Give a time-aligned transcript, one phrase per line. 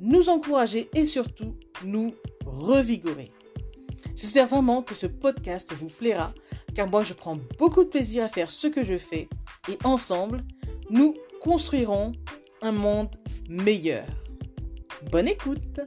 [0.00, 3.32] nous encourager et surtout nous revigorer.
[4.14, 6.32] J'espère vraiment que ce podcast vous plaira
[6.74, 9.28] car moi je prends beaucoup de plaisir à faire ce que je fais
[9.68, 10.44] et ensemble,
[10.90, 12.12] nous construirons
[12.62, 13.14] un monde
[13.48, 14.06] meilleur.
[15.10, 15.80] Bonne écoute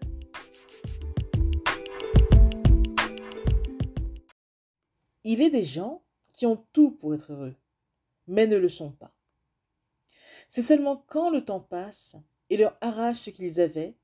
[5.24, 7.56] Il est des gens qui ont tout pour être heureux,
[8.26, 9.14] mais ne le sont pas.
[10.48, 12.16] C'est seulement quand le temps passe
[12.50, 13.96] et leur arrache ce qu'ils avaient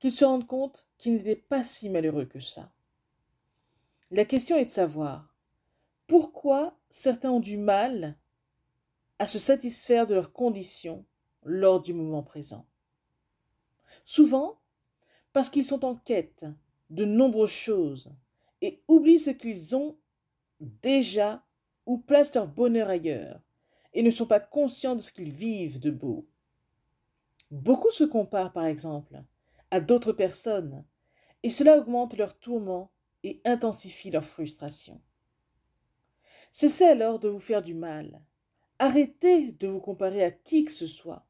[0.00, 2.72] qu'ils se rendent compte qu'ils n'étaient pas si malheureux que ça.
[4.10, 5.32] La question est de savoir
[6.08, 8.18] pourquoi certains ont du mal
[9.20, 11.04] à se satisfaire de leurs conditions
[11.44, 12.66] lors du moment présent.
[14.04, 14.58] Souvent
[15.32, 16.44] parce qu'ils sont en quête
[16.88, 18.12] de nombreuses choses
[18.62, 19.96] et oublient ce qu'ils ont
[20.58, 21.44] déjà
[21.86, 23.40] ou placent leur bonheur ailleurs
[23.92, 26.26] et ne sont pas conscients de ce qu'ils vivent de beau.
[27.50, 29.22] Beaucoup se comparent par exemple
[29.78, 30.84] d'autres personnes
[31.44, 32.90] et cela augmente leur tourment
[33.22, 35.00] et intensifie leur frustration.
[36.50, 38.20] Cessez alors de vous faire du mal.
[38.78, 41.26] Arrêtez de vous comparer à qui que ce soit.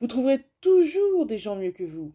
[0.00, 2.14] Vous trouverez toujours des gens mieux que vous,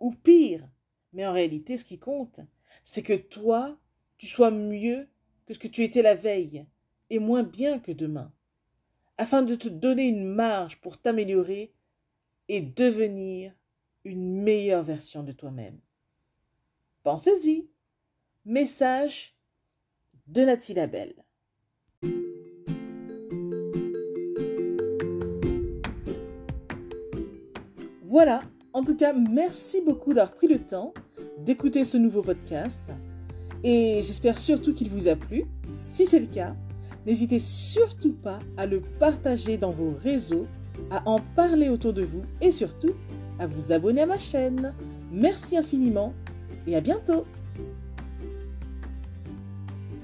[0.00, 0.68] ou pire.
[1.12, 2.40] Mais en réalité, ce qui compte,
[2.84, 3.78] c'est que toi,
[4.16, 5.08] tu sois mieux
[5.44, 6.66] que ce que tu étais la veille,
[7.10, 8.32] et moins bien que demain,
[9.18, 11.72] afin de te donner une marge pour t'améliorer
[12.48, 13.52] et devenir
[14.06, 15.78] une meilleure version de toi-même.
[17.02, 17.68] Pensez-y.
[18.44, 19.36] Message
[20.28, 21.14] de Nathalie Labelle.
[28.04, 28.42] Voilà,
[28.72, 30.94] en tout cas, merci beaucoup d'avoir pris le temps
[31.38, 32.92] d'écouter ce nouveau podcast
[33.64, 35.44] et j'espère surtout qu'il vous a plu.
[35.88, 36.54] Si c'est le cas,
[37.04, 40.46] n'hésitez surtout pas à le partager dans vos réseaux,
[40.90, 42.92] à en parler autour de vous et surtout
[43.38, 44.74] à vous abonner à ma chaîne.
[45.12, 46.12] Merci infiniment
[46.66, 47.24] et à bientôt.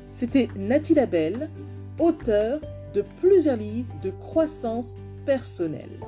[0.09, 1.50] C'était Nathalie Labelle,
[1.98, 2.60] auteure
[2.94, 4.94] de plusieurs livres de croissance
[5.25, 5.98] personnelle.